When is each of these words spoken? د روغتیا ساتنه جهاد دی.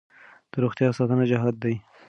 د 0.51 0.53
روغتیا 0.63 0.89
ساتنه 0.97 1.23
جهاد 1.31 1.55
دی. 1.63 1.75